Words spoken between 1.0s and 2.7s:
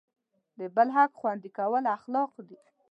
خوندي کول اخلاق دی.